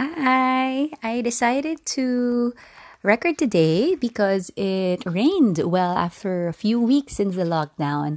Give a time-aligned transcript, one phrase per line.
[0.00, 2.54] Hi, I decided to
[3.02, 8.16] record today because it rained well after a few weeks since the lockdown.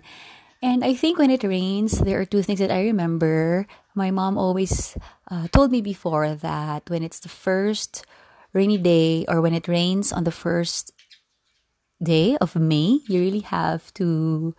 [0.61, 3.68] And I think when it rains, there are two things that I remember.
[3.96, 4.96] My mom always
[5.29, 8.05] uh, told me before that when it's the first
[8.54, 10.93] rainy day or when it rains on the first
[12.02, 14.55] day of May, you really have to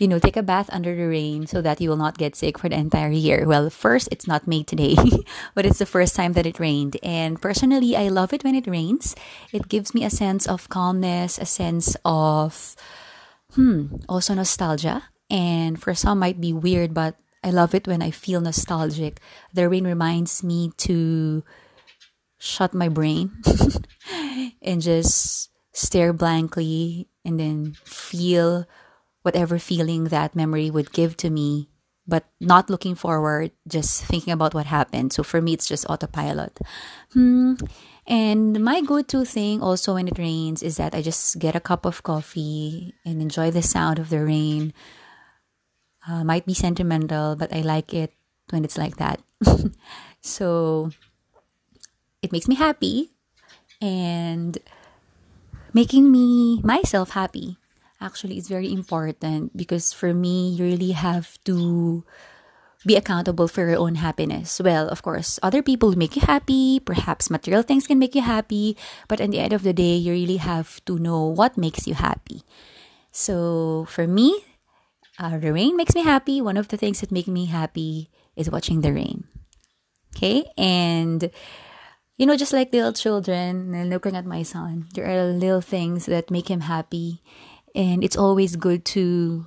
[0.00, 2.58] you know, take a bath under the rain so that you will not get sick
[2.58, 3.46] for the entire year.
[3.46, 4.96] Well, first, it's not May today,
[5.54, 6.96] but it's the first time that it rained.
[7.02, 9.14] And personally, I love it when it rains.
[9.52, 12.74] It gives me a sense of calmness, a sense of,
[13.52, 15.04] hmm, also nostalgia.
[15.28, 19.20] And for some might be weird, but I love it when I feel nostalgic.
[19.52, 21.44] The rain reminds me to
[22.38, 23.36] shut my brain
[24.62, 28.64] and just stare blankly and then feel
[29.22, 31.68] whatever feeling that memory would give to me,
[32.06, 35.12] but not looking forward, just thinking about what happened.
[35.12, 36.58] So for me, it's just autopilot.
[37.12, 37.54] Hmm.
[38.06, 41.60] And my go to thing also when it rains is that I just get a
[41.60, 44.74] cup of coffee and enjoy the sound of the rain.
[46.08, 48.12] Uh, might be sentimental, but I like it
[48.50, 49.20] when it's like that.
[50.22, 50.90] so
[52.22, 53.12] it makes me happy
[53.80, 54.58] and
[55.72, 57.59] making me myself happy
[58.00, 62.04] actually is very important because for me, you really have to
[62.86, 64.60] be accountable for your own happiness.
[64.62, 68.76] Well, of course, other people make you happy, perhaps material things can make you happy,
[69.08, 71.94] but at the end of the day, you really have to know what makes you
[71.94, 72.42] happy.
[73.12, 74.44] So for me,
[75.18, 76.40] uh, the rain makes me happy.
[76.40, 79.24] One of the things that make me happy is watching the rain.
[80.16, 80.44] Okay?
[80.56, 81.30] And
[82.16, 86.30] you know, just like little children, looking at my son, there are little things that
[86.30, 87.22] make him happy
[87.74, 89.46] and it's always good to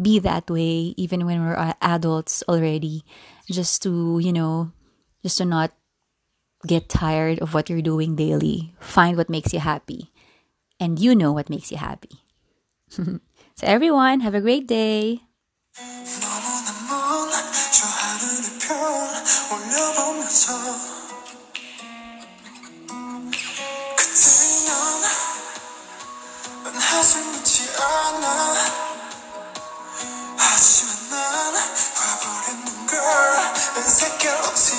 [0.00, 3.04] be that way, even when we're uh, adults already,
[3.50, 4.72] just to, you know,
[5.22, 5.72] just to not
[6.66, 8.74] get tired of what you're doing daily.
[8.80, 10.12] Find what makes you happy.
[10.78, 12.20] And you know what makes you happy.
[12.90, 13.20] so,
[13.62, 15.22] everyone, have a great day.
[27.36, 28.54] 남지 않아.
[30.38, 31.54] 하지만 난
[31.96, 33.00] 와버렸는걸
[33.74, 34.72] 난 새끼 없이